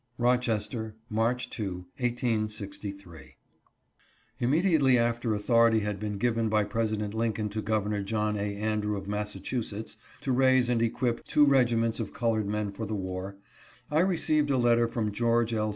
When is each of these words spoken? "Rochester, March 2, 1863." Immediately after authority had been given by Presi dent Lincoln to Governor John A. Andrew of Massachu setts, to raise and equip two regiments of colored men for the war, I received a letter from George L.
"Rochester, 0.17 0.95
March 1.11 1.47
2, 1.51 1.85
1863." 1.99 3.35
Immediately 4.39 4.97
after 4.97 5.35
authority 5.35 5.81
had 5.81 5.99
been 5.99 6.17
given 6.17 6.49
by 6.49 6.63
Presi 6.63 6.97
dent 6.97 7.13
Lincoln 7.13 7.49
to 7.49 7.61
Governor 7.61 8.01
John 8.01 8.35
A. 8.35 8.55
Andrew 8.55 8.97
of 8.97 9.05
Massachu 9.05 9.63
setts, 9.63 9.97
to 10.21 10.31
raise 10.31 10.69
and 10.69 10.81
equip 10.81 11.23
two 11.25 11.45
regiments 11.45 11.99
of 11.99 12.13
colored 12.13 12.47
men 12.47 12.71
for 12.71 12.87
the 12.87 12.95
war, 12.95 13.37
I 13.91 13.99
received 13.99 14.49
a 14.49 14.57
letter 14.57 14.87
from 14.87 15.11
George 15.11 15.53
L. 15.53 15.69